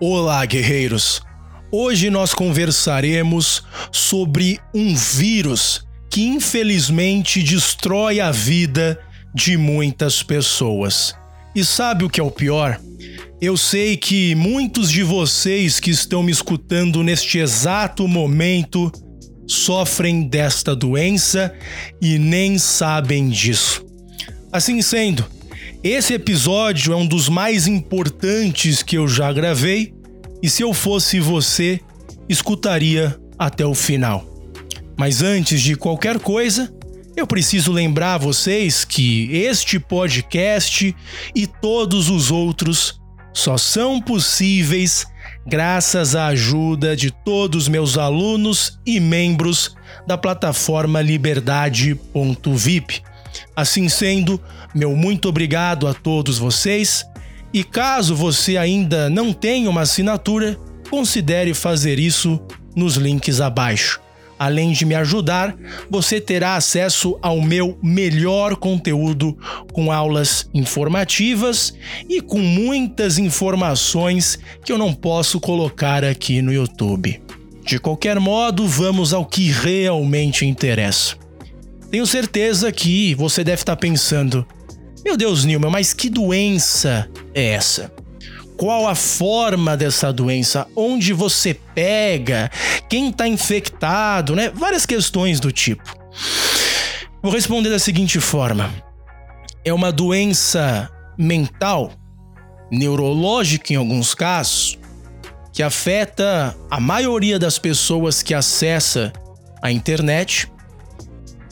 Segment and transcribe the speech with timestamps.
[0.00, 1.22] Olá, guerreiros!
[1.70, 9.00] Hoje nós conversaremos sobre um vírus que infelizmente destrói a vida
[9.32, 11.14] de muitas pessoas.
[11.54, 12.80] E sabe o que é o pior?
[13.40, 18.90] Eu sei que muitos de vocês que estão me escutando neste exato momento
[19.46, 21.54] sofrem desta doença
[22.02, 23.86] e nem sabem disso.
[24.50, 25.24] Assim sendo,
[25.84, 29.92] esse episódio é um dos mais importantes que eu já gravei
[30.42, 31.78] e se eu fosse você,
[32.26, 34.24] escutaria até o final.
[34.96, 36.74] Mas antes de qualquer coisa,
[37.14, 40.96] eu preciso lembrar vocês que este podcast
[41.34, 42.98] e todos os outros
[43.34, 45.06] só são possíveis
[45.46, 49.76] graças à ajuda de todos meus alunos e membros
[50.06, 53.02] da plataforma liberdade.vip.
[53.54, 54.40] Assim sendo,
[54.74, 57.04] meu muito obrigado a todos vocês.
[57.52, 60.58] E caso você ainda não tenha uma assinatura,
[60.90, 62.40] considere fazer isso
[62.74, 64.00] nos links abaixo.
[64.38, 65.54] Além de me ajudar,
[65.88, 69.38] você terá acesso ao meu melhor conteúdo
[69.72, 71.72] com aulas informativas
[72.08, 77.22] e com muitas informações que eu não posso colocar aqui no YouTube.
[77.64, 81.23] De qualquer modo, vamos ao que realmente interessa.
[81.94, 84.44] Tenho certeza que você deve estar pensando:
[85.04, 87.92] meu Deus, Nilma, mas que doença é essa?
[88.56, 90.66] Qual a forma dessa doença?
[90.74, 92.50] Onde você pega?
[92.90, 94.50] Quem está infectado, né?
[94.52, 95.84] Várias questões do tipo.
[97.22, 98.74] Vou responder da seguinte forma:
[99.64, 101.92] é uma doença mental,
[102.72, 104.76] neurológica em alguns casos,
[105.52, 109.12] que afeta a maioria das pessoas que acessa
[109.62, 110.52] a internet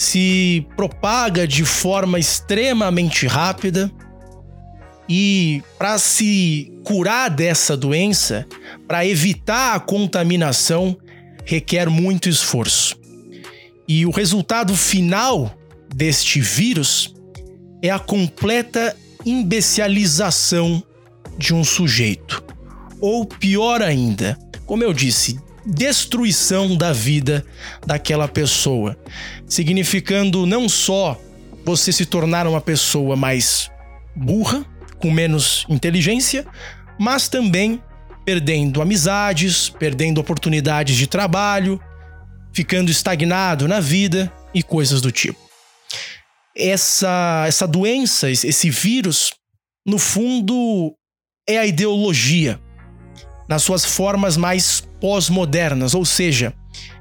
[0.02, 3.88] se propaga de forma extremamente rápida
[5.08, 8.44] e para se curar dessa doença,
[8.88, 10.98] para evitar a contaminação,
[11.44, 12.98] requer muito esforço.
[13.86, 15.56] E o resultado final
[15.94, 17.14] deste vírus
[17.80, 20.82] é a completa imbecilização
[21.38, 22.42] de um sujeito.
[23.00, 24.36] Ou pior ainda,
[24.66, 27.44] como eu disse, destruição da vida
[27.86, 28.96] daquela pessoa,
[29.46, 31.20] significando não só
[31.64, 33.70] você se tornar uma pessoa mais
[34.14, 34.64] burra,
[34.98, 36.46] com menos inteligência,
[36.98, 37.82] mas também
[38.24, 41.80] perdendo amizades, perdendo oportunidades de trabalho,
[42.52, 45.40] ficando estagnado na vida e coisas do tipo.
[46.54, 49.32] Essa, essa doença, esse vírus,
[49.86, 50.94] no fundo,
[51.48, 52.60] é a ideologia
[53.48, 56.54] nas suas formas mais pós-modernas, ou seja,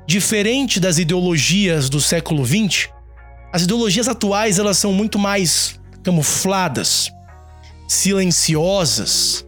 [0.07, 2.89] diferente das ideologias do século XX,
[3.53, 7.11] as ideologias atuais elas são muito mais camufladas,
[7.87, 9.45] silenciosas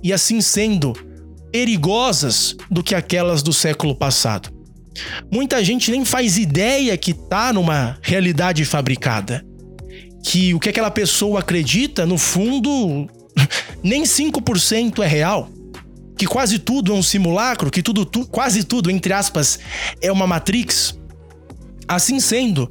[0.00, 0.92] e assim sendo
[1.50, 4.48] perigosas do que aquelas do século passado.
[5.28, 9.44] Muita gente nem faz ideia que está numa realidade fabricada.
[10.22, 13.08] Que o que aquela pessoa acredita, no fundo,
[13.82, 15.50] nem 5% é real
[16.18, 19.58] que quase tudo é um simulacro, que tudo, tu, quase tudo, entre aspas,
[20.02, 20.98] é uma matrix.
[21.86, 22.70] Assim sendo,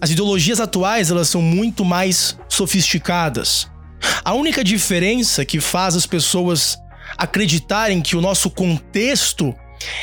[0.00, 3.70] as ideologias atuais elas são muito mais sofisticadas.
[4.24, 6.76] A única diferença que faz as pessoas
[7.16, 9.54] acreditarem que o nosso contexto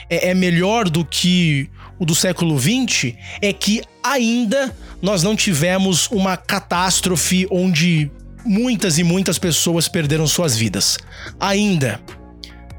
[0.10, 6.08] é, é melhor do que o do século XX é que ainda nós não tivemos
[6.12, 8.10] uma catástrofe onde
[8.46, 10.98] muitas e muitas pessoas perderam suas vidas.
[11.40, 12.00] Ainda.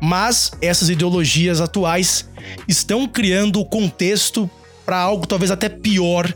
[0.00, 2.28] Mas essas ideologias atuais
[2.68, 4.48] estão criando o contexto
[4.84, 6.32] para algo talvez até pior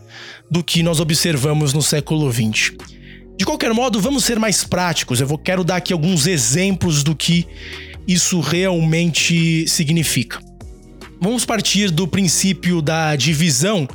[0.51, 2.73] do que nós observamos no século XX.
[3.37, 5.21] De qualquer modo, vamos ser mais práticos.
[5.21, 7.47] Eu vou, quero dar aqui alguns exemplos do que
[8.07, 10.41] isso realmente significa.
[11.21, 13.89] Vamos partir do princípio da divisão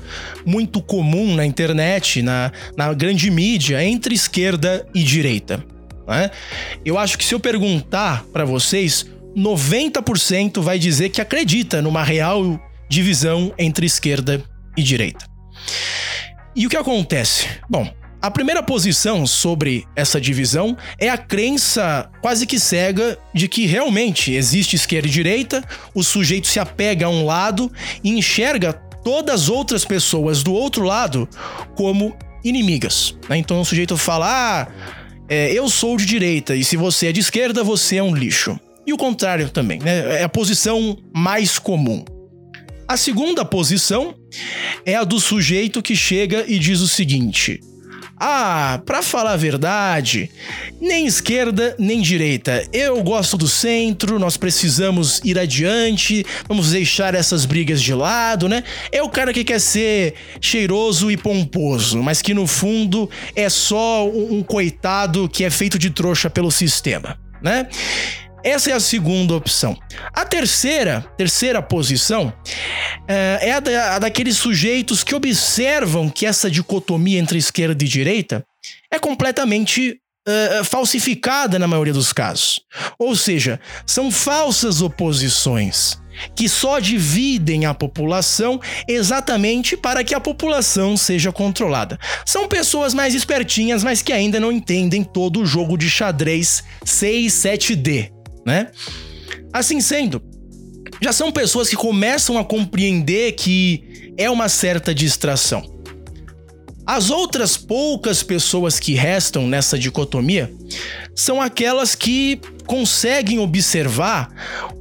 [0.46, 5.64] muito comum na internet, na, na grande mídia, entre esquerda e direita.
[6.08, 6.30] Né?
[6.86, 12.60] Eu acho que se eu perguntar para vocês 90% vai dizer que acredita numa real
[12.90, 14.44] divisão entre esquerda
[14.78, 15.26] e direita.
[16.56, 17.48] E o que acontece?
[17.70, 17.92] Bom,
[18.22, 24.32] a primeira posição sobre essa divisão é a crença quase que cega de que realmente
[24.32, 25.64] existe esquerda e direita,
[25.94, 27.72] o sujeito se apega a um lado
[28.04, 31.28] e enxerga todas as outras pessoas do outro lado
[31.76, 33.16] como inimigas.
[33.28, 33.38] Né?
[33.38, 34.68] Então o sujeito fala: ah,
[35.28, 38.58] é, eu sou de direita e se você é de esquerda, você é um lixo.
[38.86, 40.20] E o contrário também, né?
[40.20, 42.04] É a posição mais comum.
[42.88, 44.14] A segunda posição
[44.86, 47.62] é a do sujeito que chega e diz o seguinte:
[48.20, 50.30] Ah, para falar a verdade,
[50.82, 52.68] nem esquerda nem direita.
[52.74, 58.64] Eu gosto do centro, nós precisamos ir adiante, vamos deixar essas brigas de lado, né?
[58.92, 64.08] É o cara que quer ser cheiroso e pomposo, mas que no fundo é só
[64.08, 67.68] um, coitado que é feito de trouxa pelo sistema, né?
[68.44, 69.78] Essa é a segunda opção.
[70.14, 72.34] A terceira, terceira posição
[73.08, 77.88] é, é a, da, a daqueles sujeitos que observam que essa dicotomia entre esquerda e
[77.88, 78.46] direita
[78.92, 79.98] é completamente
[80.28, 82.62] uh, falsificada na maioria dos casos.
[83.00, 86.02] Ou seja, são falsas oposições
[86.36, 91.98] que só dividem a população exatamente para que a população seja controlada.
[92.24, 97.34] São pessoas mais espertinhas, mas que ainda não entendem todo o jogo de xadrez 6,
[97.34, 98.13] 7D
[98.46, 98.72] né?
[99.52, 100.22] Assim sendo,
[101.02, 105.72] já são pessoas que começam a compreender que é uma certa distração.
[106.86, 110.54] As outras poucas pessoas que restam nessa dicotomia
[111.16, 114.30] são aquelas que conseguem observar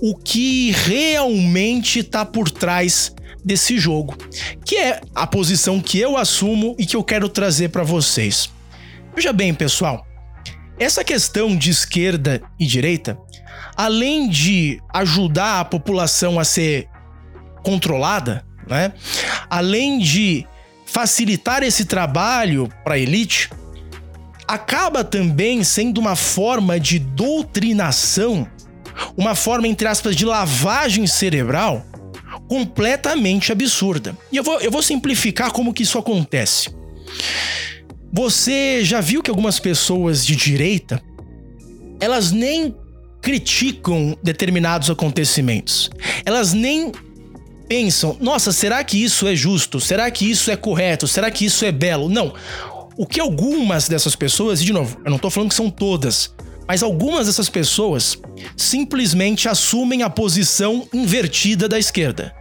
[0.00, 4.16] o que realmente está por trás desse jogo,
[4.64, 8.50] que é a posição que eu assumo e que eu quero trazer para vocês.
[9.14, 10.04] Veja bem, pessoal,
[10.78, 13.18] essa questão de esquerda e direita
[13.76, 16.88] além de ajudar a população a ser
[17.62, 18.92] controlada, né?
[19.48, 20.46] Além de
[20.86, 23.50] facilitar esse trabalho para a elite,
[24.46, 28.46] acaba também sendo uma forma de doutrinação,
[29.16, 31.84] uma forma, entre aspas, de lavagem cerebral
[32.48, 34.16] completamente absurda.
[34.30, 36.68] E eu vou, eu vou simplificar como que isso acontece.
[38.12, 41.02] Você já viu que algumas pessoas de direita,
[41.98, 42.76] elas nem
[43.22, 45.88] criticam determinados acontecimentos.
[46.26, 46.92] Elas nem
[47.68, 49.80] pensam, nossa, será que isso é justo?
[49.80, 51.06] Será que isso é correto?
[51.06, 52.08] Será que isso é belo?
[52.08, 52.34] Não.
[52.96, 56.34] O que algumas dessas pessoas, e de novo, eu não tô falando que são todas,
[56.68, 58.18] mas algumas dessas pessoas
[58.56, 62.34] simplesmente assumem a posição invertida da esquerda.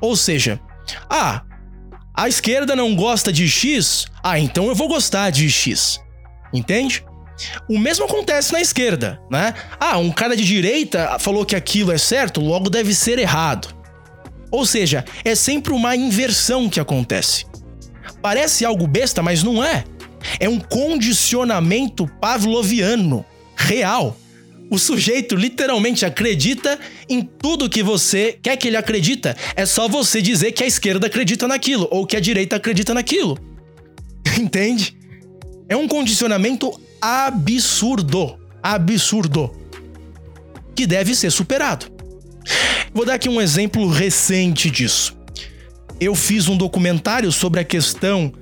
[0.00, 0.60] Ou seja,
[1.08, 1.42] ah,
[2.14, 5.98] a esquerda não gosta de X, ah, então eu vou gostar de X.
[6.52, 7.02] Entende?
[7.68, 9.54] O mesmo acontece na esquerda, né?
[9.80, 13.74] Ah, um cara de direita falou que aquilo é certo, logo deve ser errado.
[14.50, 17.46] Ou seja, é sempre uma inversão que acontece.
[18.20, 19.84] Parece algo besta, mas não é.
[20.38, 23.24] É um condicionamento pavloviano,
[23.56, 24.16] real.
[24.70, 29.36] O sujeito literalmente acredita em tudo que você quer que ele acredita.
[29.54, 33.38] É só você dizer que a esquerda acredita naquilo ou que a direita acredita naquilo.
[34.38, 34.96] Entende?
[35.68, 39.50] É um condicionamento absurdo, absurdo,
[40.76, 41.86] que deve ser superado.
[42.94, 45.16] Vou dar aqui um exemplo recente disso.
[46.00, 48.32] Eu fiz um documentário sobre a questão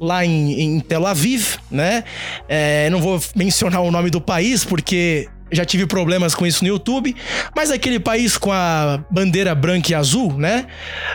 [0.00, 2.04] lá em, em Tel Aviv, né?
[2.48, 6.68] É, não vou mencionar o nome do país porque já tive problemas com isso no
[6.68, 7.14] YouTube,
[7.54, 10.66] mas aquele país com a bandeira branca e azul, né?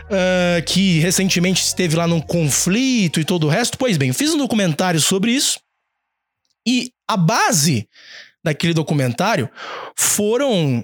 [0.06, 3.78] Uh, que recentemente esteve lá num conflito e todo o resto.
[3.78, 5.60] Pois bem, fiz um documentário sobre isso.
[6.68, 7.88] E a base
[8.44, 9.50] daquele documentário
[9.96, 10.84] foram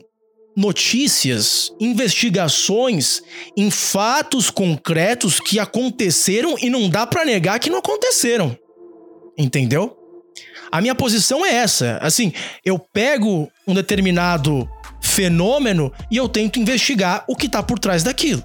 [0.55, 3.21] notícias, investigações
[3.55, 8.57] em fatos concretos que aconteceram e não dá para negar que não aconteceram.
[9.37, 9.95] Entendeu?
[10.71, 11.99] A minha posição é essa.
[12.01, 12.33] Assim,
[12.65, 14.67] eu pego um determinado
[14.99, 18.43] fenômeno e eu tento investigar o que tá por trás daquilo.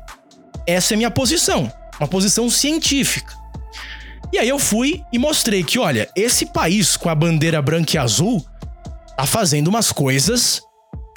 [0.67, 3.42] Essa é a minha posição, uma posição científica.
[4.33, 7.99] E aí eu fui e mostrei que, olha, esse país com a bandeira branca e
[7.99, 8.43] azul
[9.17, 10.63] tá fazendo umas coisas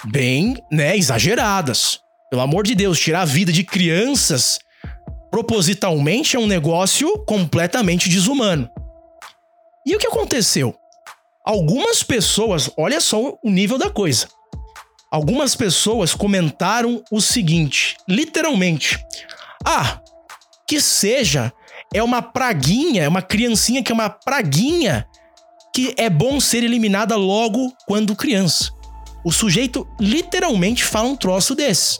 [0.03, 2.01] bem, né, exageradas.
[2.29, 4.59] Pelo amor de Deus, tirar a vida de crianças
[5.31, 8.69] propositalmente é um negócio completamente desumano.
[9.85, 10.75] E o que aconteceu?
[11.45, 14.27] Algumas pessoas, olha só o nível da coisa.
[15.11, 18.99] Algumas pessoas comentaram o seguinte, literalmente:
[19.63, 20.01] "Ah,
[20.67, 21.53] que seja
[21.93, 25.07] é uma praguinha, é uma criancinha que é uma praguinha
[25.73, 28.71] que é bom ser eliminada logo quando criança.
[29.25, 31.99] O sujeito literalmente fala um troço desse.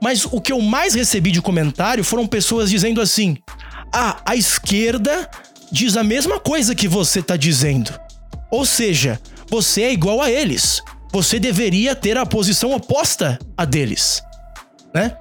[0.00, 3.36] Mas o que eu mais recebi de comentário foram pessoas dizendo assim:
[3.92, 5.30] "Ah, a esquerda
[5.70, 7.92] diz a mesma coisa que você tá dizendo.
[8.50, 10.82] Ou seja, você é igual a eles.
[11.12, 14.22] Você deveria ter a posição oposta a deles."
[14.94, 15.16] Né?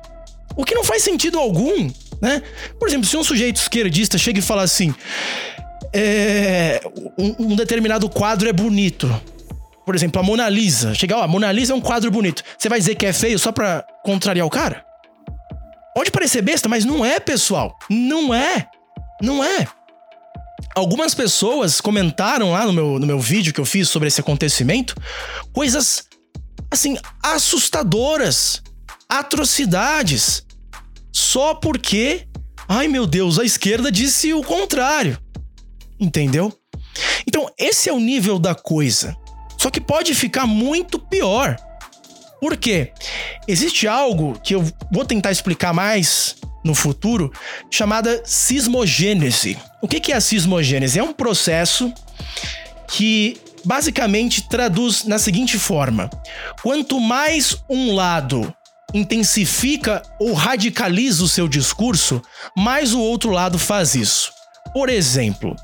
[0.56, 1.90] O que não faz sentido algum
[2.22, 2.44] né?
[2.80, 4.94] Por exemplo, se um sujeito esquerdista chega e fala assim:
[5.94, 6.82] é,
[7.18, 9.10] um, um, determinado quadro é bonito.
[9.86, 10.94] Por exemplo, a Mona Lisa.
[10.94, 12.44] Chegar, ó, a Mona Lisa é um quadro bonito.
[12.58, 14.86] Você vai dizer que é feio só pra contrariar o cara?
[15.96, 17.78] Pode parecer besta, mas não é, pessoal.
[17.90, 18.68] Não é.
[19.22, 19.68] Não é.
[20.75, 24.96] algumas pessoas comentaram lá no meu, no meu vídeo que eu fiz sobre esse acontecimento
[25.54, 26.06] coisas
[26.72, 28.63] assim assustadoras,
[29.10, 30.44] atrocidades,
[31.32, 32.28] só porque,
[32.68, 35.18] ai meu Deus, a esquerda disse o contrário.
[35.98, 36.52] Entendeu?
[37.26, 39.16] Então, esse é o nível da coisa.
[39.58, 41.56] Só que pode ficar muito pior.
[42.42, 42.92] Por quê?
[43.48, 46.36] Existe algo que eu vou tentar explicar mais
[46.66, 47.32] no futuro,
[47.70, 49.58] chamada sismogênese.
[49.82, 51.00] O que é a sismogênese?
[51.00, 51.94] É um processo
[52.90, 56.10] que basicamente traduz na seguinte forma:
[56.62, 58.54] quanto mais um lado
[58.94, 62.22] intensifica ou radicaliza o seu discurso,
[62.56, 64.32] mais o outro lado faz isso.
[64.74, 65.56] Por exemplo,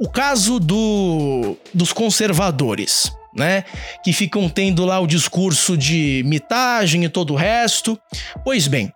[0.00, 3.12] o caso do, dos conservadores.
[3.34, 3.62] Né?
[4.02, 7.96] Que ficam tendo lá o discurso de mitagem e todo o resto.
[8.42, 8.92] Pois bem,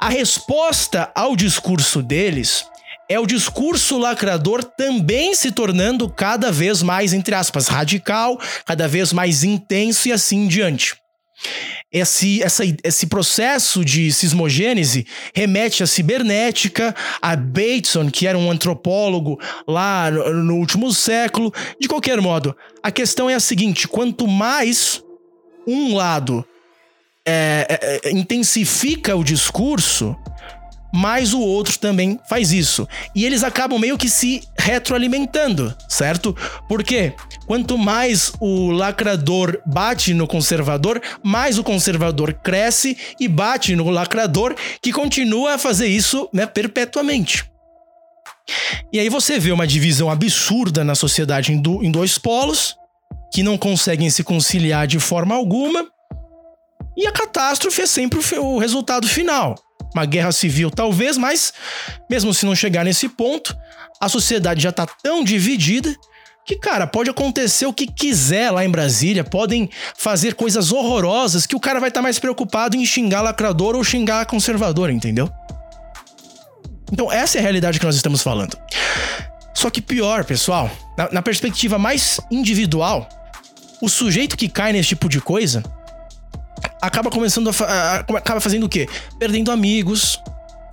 [0.00, 2.64] a resposta ao discurso deles
[3.08, 9.12] é o discurso lacrador também se tornando cada vez mais, entre aspas, radical, cada vez
[9.12, 10.94] mais intenso e assim em diante.
[11.92, 19.38] Esse, essa, esse processo de sismogênese remete à cibernética, a Bateson, que era um antropólogo
[19.66, 21.52] lá no, no último século.
[21.80, 25.02] De qualquer modo, a questão é a seguinte: quanto mais
[25.66, 26.44] um lado
[27.28, 30.16] é, é, é, intensifica o discurso,
[30.92, 32.88] mais o outro também faz isso.
[33.14, 36.36] E eles acabam meio que se retroalimentando, certo?
[36.68, 37.14] Porque
[37.46, 44.54] quanto mais o lacrador bate no conservador, mais o conservador cresce e bate no lacrador,
[44.80, 47.44] que continua a fazer isso né, perpetuamente.
[48.92, 52.76] E aí você vê uma divisão absurda na sociedade em dois polos,
[53.32, 55.86] que não conseguem se conciliar de forma alguma,
[56.96, 59.54] e a catástrofe é sempre o resultado final.
[59.96, 61.54] Uma guerra civil, talvez, mas
[62.10, 63.56] mesmo se não chegar nesse ponto,
[63.98, 65.96] a sociedade já tá tão dividida
[66.44, 71.56] que, cara, pode acontecer o que quiser lá em Brasília, podem fazer coisas horrorosas que
[71.56, 75.32] o cara vai estar tá mais preocupado em xingar lacrador ou xingar conservador, entendeu?
[76.92, 78.54] Então, essa é a realidade que nós estamos falando.
[79.54, 83.08] Só que pior, pessoal, na, na perspectiva mais individual,
[83.80, 85.62] o sujeito que cai nesse tipo de coisa
[86.86, 88.88] acaba começando a, a, acaba fazendo o quê?
[89.18, 90.20] Perdendo amigos,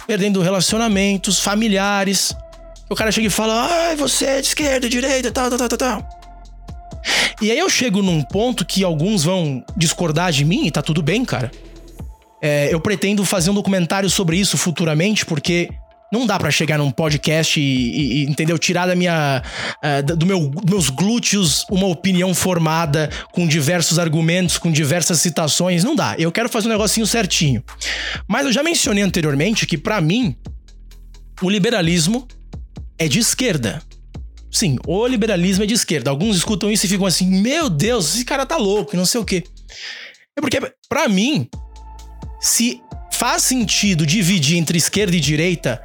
[0.08, 2.36] perdendo relacionamentos, familiares.
[2.89, 6.10] O cara chega e fala: "Ai, você é de esquerda, direita, tal, tal, tal, tal".
[7.41, 11.01] E aí eu chego num ponto que alguns vão discordar de mim e tá tudo
[11.01, 11.51] bem, cara.
[12.41, 15.70] É, eu pretendo fazer um documentário sobre isso futuramente, porque
[16.13, 18.60] não dá para chegar num podcast e, e, entendeu?
[18.60, 19.41] Tirar da minha,
[19.84, 25.84] uh, do meu, meus glúteos uma opinião formada com diversos argumentos, com diversas citações.
[25.84, 26.15] Não dá.
[26.20, 27.63] Eu quero fazer um negocinho certinho.
[28.27, 30.36] Mas eu já mencionei anteriormente que para mim
[31.41, 32.27] o liberalismo
[33.00, 33.82] é de esquerda.
[34.51, 36.12] Sim, o liberalismo é de esquerda.
[36.12, 39.20] Alguns escutam isso e ficam assim: "Meu Deus, esse cara tá louco", e não sei
[39.20, 39.43] o quê.
[40.38, 41.50] É porque para mim
[42.39, 42.79] se
[43.12, 45.82] faz sentido dividir entre esquerda e direita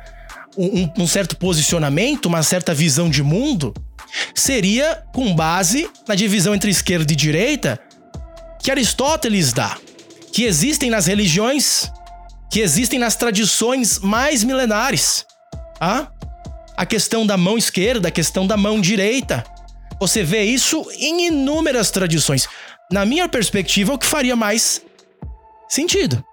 [0.59, 3.73] um, um certo posicionamento, uma certa visão de mundo,
[4.35, 7.81] seria com base na divisão entre esquerda e direita
[8.61, 9.79] que Aristóteles dá,
[10.33, 11.91] que existem nas religiões,
[12.51, 15.25] que existem nas tradições mais milenares.
[15.81, 16.09] Ah?
[16.77, 19.45] A questão da mão esquerda, a questão da mão direita.
[20.01, 22.49] Você vê isso em inúmeras tradições.
[22.91, 24.83] Na minha perspectiva, é o que faria mais
[25.69, 26.25] sentido.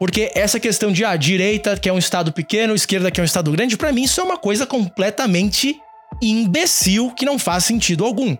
[0.00, 3.26] Porque essa questão de ah, direita, que é um estado pequeno, esquerda, que é um
[3.26, 5.78] estado grande, para mim isso é uma coisa completamente
[6.22, 8.34] imbecil que não faz sentido algum.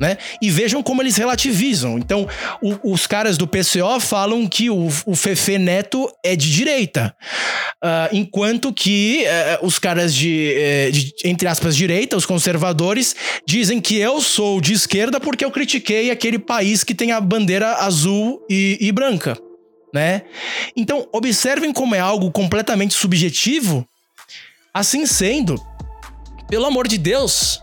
[0.00, 0.18] Né?
[0.40, 1.98] E vejam como eles relativizam.
[1.98, 2.26] Então,
[2.60, 7.14] o, os caras do PCO falam que o, o Fefe Neto é de direita,
[7.84, 10.56] uh, enquanto que uh, os caras de,
[10.88, 13.14] uh, de, entre aspas, direita, os conservadores,
[13.46, 17.74] dizem que eu sou de esquerda porque eu critiquei aquele país que tem a bandeira
[17.74, 19.38] azul e, e branca
[19.92, 20.22] né?
[20.76, 23.86] Então, observem como é algo completamente subjetivo.
[24.72, 25.60] Assim sendo,
[26.48, 27.60] pelo amor de Deus,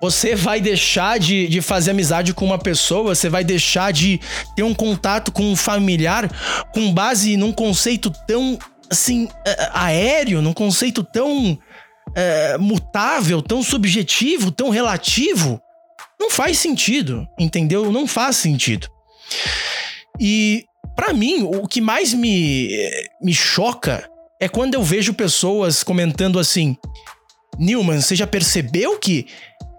[0.00, 4.20] você vai deixar de, de fazer amizade com uma pessoa, você vai deixar de
[4.56, 6.28] ter um contato com um familiar
[6.72, 8.58] com base num conceito tão,
[8.90, 9.28] assim,
[9.72, 11.56] aéreo, num conceito tão
[12.14, 15.60] é, mutável, tão subjetivo, tão relativo.
[16.18, 17.90] Não faz sentido, entendeu?
[17.90, 18.88] Não faz sentido.
[20.20, 22.68] E para mim, o que mais me,
[23.20, 24.08] me choca
[24.40, 26.76] é quando eu vejo pessoas comentando assim:
[27.58, 29.26] Newman, você já percebeu que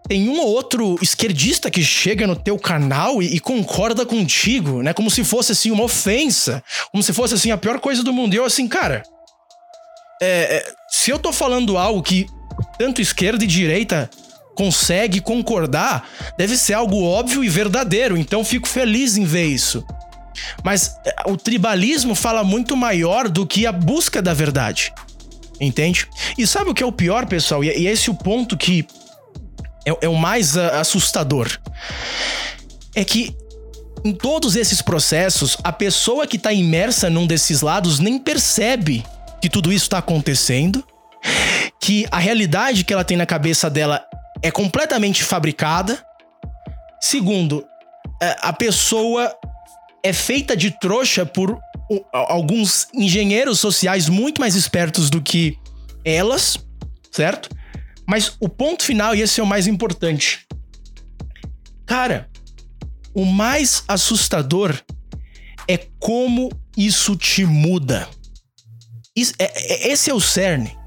[0.07, 4.93] tem um ou outro esquerdista que chega no teu canal e, e, concorda contigo, né?
[4.93, 8.33] Como se fosse assim uma ofensa, como se fosse assim a pior coisa do mundo.
[8.33, 9.03] E eu assim, cara,
[10.21, 12.27] é, é, se eu tô falando algo que
[12.77, 14.09] tanto esquerda e direita
[14.55, 18.17] consegue concordar, deve ser algo óbvio e verdadeiro.
[18.17, 19.85] Então fico feliz em ver isso.
[20.63, 24.93] Mas eh, o tribalismo fala muito maior do que a busca da verdade.
[25.59, 26.07] Entende?
[26.37, 27.63] E sabe o que é o pior, pessoal?
[27.63, 28.85] E é esse o ponto que
[29.85, 31.49] é, é o mais uh, assustador.
[32.95, 33.35] É que
[34.03, 39.03] em todos esses processos, a pessoa que está imersa num desses lados nem percebe
[39.41, 40.85] que tudo isso está acontecendo,
[41.79, 44.05] que a realidade que ela tem na cabeça dela
[44.41, 46.03] é completamente fabricada.
[46.99, 47.65] Segundo,
[48.21, 49.33] é, a pessoa
[50.03, 51.57] é feita de trouxa por
[52.11, 55.57] alguns engenheiros sociais muito mais espertos do que
[56.03, 56.57] elas,
[57.11, 57.49] certo?
[58.05, 60.45] Mas o ponto final, e esse é o mais importante.
[61.85, 62.29] Cara,
[63.13, 64.77] o mais assustador
[65.67, 68.09] é como isso te muda.
[69.39, 69.43] É,
[69.85, 70.77] é, esse é o cerne.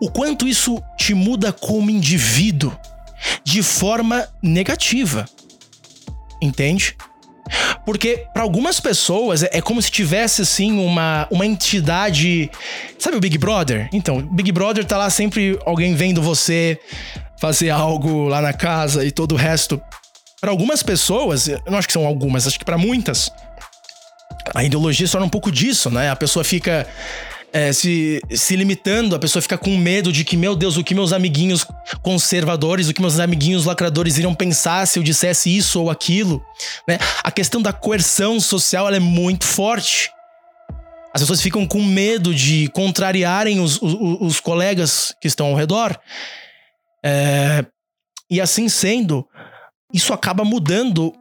[0.00, 2.76] O quanto isso te muda como indivíduo
[3.44, 5.24] de forma negativa.
[6.40, 6.96] Entende?
[7.84, 12.50] Porque para algumas pessoas é, é, como se tivesse assim uma, uma entidade.
[12.98, 13.88] Sabe o Big Brother?
[13.92, 16.78] Então, Big Brother tá lá sempre alguém vendo você
[17.38, 19.82] fazer algo lá na casa e todo o resto.
[20.40, 23.30] Para algumas pessoas, eu não acho que são algumas, acho que para muitas,
[24.54, 26.10] a ideologia se torna um pouco disso, né?
[26.10, 26.86] A pessoa fica
[27.52, 30.94] é, se, se limitando, a pessoa fica com medo de que, meu Deus, o que
[30.94, 31.66] meus amiguinhos
[32.00, 36.42] conservadores, o que meus amiguinhos lacradores iriam pensar se eu dissesse isso ou aquilo.
[36.88, 36.98] Né?
[37.22, 40.10] A questão da coerção social é muito forte.
[41.12, 45.98] As pessoas ficam com medo de contrariarem os, os, os colegas que estão ao redor.
[47.04, 47.66] É,
[48.30, 49.26] e assim sendo,
[49.92, 51.12] isso acaba mudando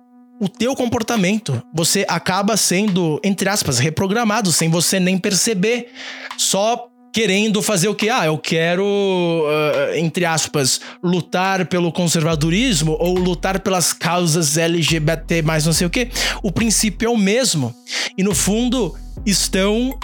[0.42, 1.62] o teu comportamento.
[1.72, 5.90] Você acaba sendo, entre aspas, reprogramado sem você nem perceber.
[6.36, 8.10] Só querendo fazer o que?
[8.10, 15.68] Ah, eu quero, uh, entre aspas, lutar pelo conservadorismo ou lutar pelas causas LGBT, mais
[15.68, 16.10] não sei o que.
[16.42, 17.76] O princípio é o mesmo.
[18.18, 19.96] E no fundo, estão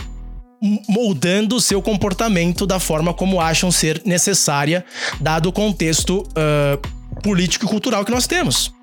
[0.88, 4.86] moldando o seu comportamento da forma como acham ser necessária,
[5.20, 8.77] dado o contexto uh, político e cultural que nós temos.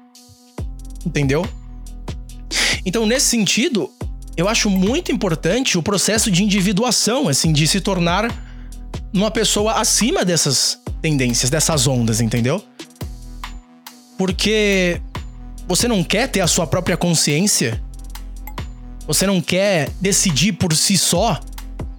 [1.04, 1.46] Entendeu?
[2.84, 3.90] Então, nesse sentido,
[4.36, 8.32] eu acho muito importante o processo de individuação, assim, de se tornar
[9.12, 12.62] uma pessoa acima dessas tendências, dessas ondas, entendeu?
[14.18, 15.00] Porque
[15.68, 17.80] você não quer ter a sua própria consciência,
[19.06, 21.38] você não quer decidir por si só,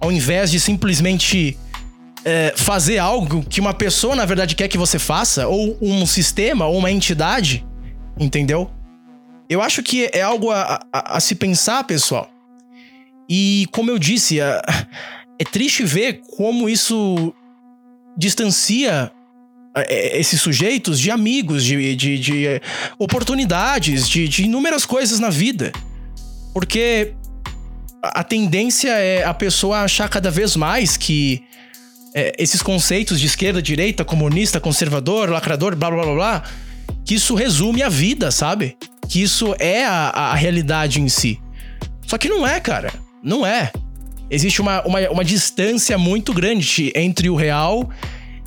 [0.00, 1.56] ao invés de simplesmente
[2.24, 6.66] é, fazer algo que uma pessoa, na verdade, quer que você faça, ou um sistema,
[6.66, 7.64] ou uma entidade,
[8.18, 8.70] entendeu?
[9.48, 12.30] Eu acho que é algo a, a, a se pensar, pessoal.
[13.28, 14.62] E como eu disse, é,
[15.38, 17.34] é triste ver como isso
[18.16, 19.10] distancia
[19.74, 22.62] é, esses sujeitos de amigos, de, de, de
[22.98, 25.72] oportunidades, de, de inúmeras coisas na vida.
[26.54, 27.14] Porque
[28.02, 31.42] a tendência é a pessoa achar cada vez mais que
[32.14, 36.42] é, esses conceitos de esquerda, direita, comunista, conservador, lacrador, blá blá blá blá,
[37.04, 38.76] que isso resume a vida, sabe?
[39.08, 41.40] Que isso é a, a realidade em si.
[42.06, 42.92] Só que não é, cara.
[43.22, 43.72] Não é.
[44.30, 47.88] Existe uma, uma, uma distância muito grande entre o real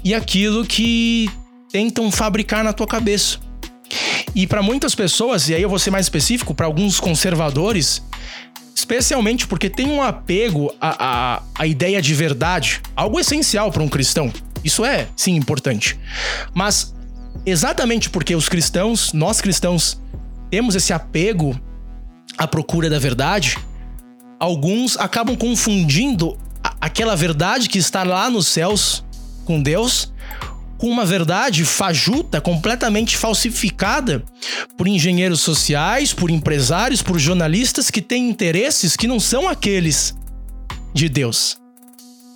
[0.04, 1.30] e aquilo que
[1.72, 3.38] tentam fabricar na tua cabeça.
[4.36, 8.02] E para muitas pessoas, e aí eu vou ser mais específico, para alguns conservadores,
[8.80, 13.90] Especialmente porque tem um apego à, à, à ideia de verdade, algo essencial para um
[13.90, 14.32] cristão.
[14.64, 16.00] Isso é, sim, importante.
[16.54, 16.96] Mas
[17.46, 20.02] exatamente porque os cristãos, nós cristãos,
[20.50, 21.60] temos esse apego
[22.38, 23.58] à procura da verdade,
[24.40, 26.38] alguns acabam confundindo
[26.80, 29.04] aquela verdade que está lá nos céus
[29.46, 30.12] com Deus
[30.80, 34.24] com uma verdade fajuta, completamente falsificada
[34.78, 40.16] por engenheiros sociais, por empresários, por jornalistas que têm interesses que não são aqueles
[40.94, 41.58] de Deus.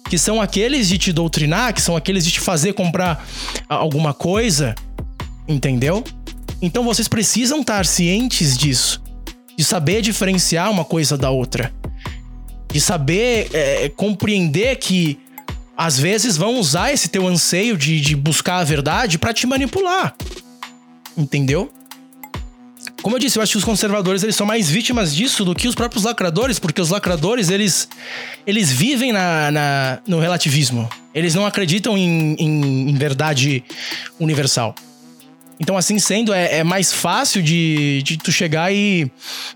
[0.10, 3.26] Que são aqueles de te doutrinar, que são aqueles de te fazer comprar
[3.70, 4.76] alguma coisa,
[5.48, 6.04] entendeu?
[6.64, 9.04] Então vocês precisam estar cientes disso,
[9.58, 11.74] de saber diferenciar uma coisa da outra,
[12.72, 15.20] de saber é, compreender que
[15.76, 20.16] às vezes vão usar esse teu anseio de, de buscar a verdade para te manipular.
[21.18, 21.70] Entendeu?
[23.02, 25.68] Como eu disse, eu acho que os conservadores eles são mais vítimas disso do que
[25.68, 27.90] os próprios lacradores, porque os lacradores eles,
[28.48, 30.88] eles vivem na, na no relativismo.
[31.14, 33.66] Eles não acreditam em, em, em verdade
[34.18, 34.74] universal.
[35.60, 39.12] Então, assim sendo, é, é mais fácil de, de tu chegar e,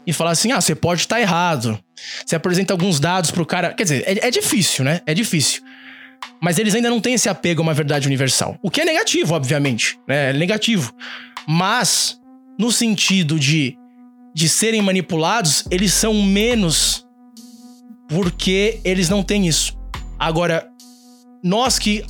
[0.05, 1.79] e falar assim: ah, você pode estar errado.
[2.25, 3.73] Você apresenta alguns dados pro cara.
[3.73, 5.01] Quer dizer, é, é difícil, né?
[5.05, 5.61] É difícil.
[6.41, 8.57] Mas eles ainda não têm esse apego a uma verdade universal.
[8.61, 9.99] O que é negativo, obviamente.
[10.07, 10.29] Né?
[10.29, 10.93] É negativo.
[11.47, 12.19] Mas,
[12.59, 13.75] no sentido de,
[14.33, 17.07] de serem manipulados, eles são menos
[18.07, 19.77] porque eles não têm isso.
[20.19, 20.67] Agora,
[21.43, 22.03] nós que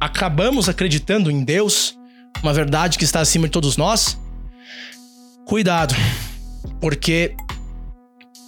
[0.00, 1.98] acabamos acreditando em Deus,
[2.44, 4.18] uma verdade que está acima de todos nós,
[5.46, 5.94] cuidado,
[6.78, 7.34] porque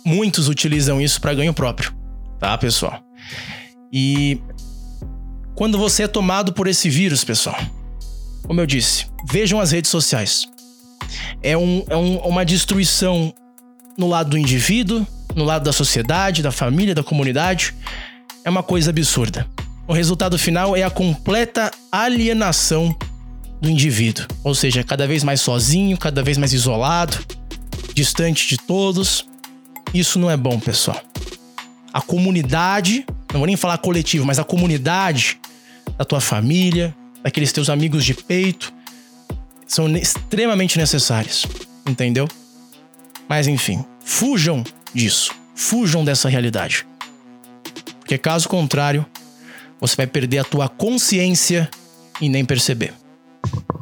[0.05, 1.97] muitos utilizam isso para ganho próprio,
[2.39, 3.03] tá, pessoal?
[3.91, 4.39] E
[5.55, 7.57] quando você é tomado por esse vírus, pessoal,
[8.43, 10.47] como eu disse, vejam as redes sociais.
[11.43, 13.33] É, um, é um, uma destruição
[13.97, 17.75] no lado do indivíduo, no lado da sociedade, da família, da comunidade.
[18.45, 19.47] É uma coisa absurda.
[19.89, 22.95] O resultado final é a completa alienação
[23.61, 27.19] do indivíduo, ou seja, cada vez mais sozinho, cada vez mais isolado,
[27.95, 29.27] distante de todos.
[29.95, 31.01] Isso não é bom, pessoal.
[31.93, 35.39] A comunidade, não vou nem falar coletivo, mas a comunidade
[35.97, 38.73] da tua família, daqueles teus amigos de peito,
[39.67, 41.47] são extremamente necessárias,
[41.89, 42.29] entendeu?
[43.29, 44.63] Mas enfim, fujam
[44.95, 46.87] disso, fujam dessa realidade.
[47.99, 49.05] Porque caso contrário,
[49.81, 51.69] você vai perder a tua consciência
[52.21, 52.95] e nem perceber.
[53.45, 53.76] Thank you.